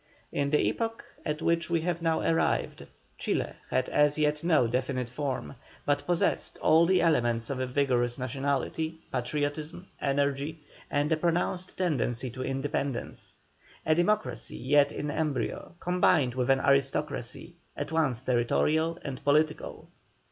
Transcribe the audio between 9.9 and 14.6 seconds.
energy, and a pronounced tendency to independence; a democracy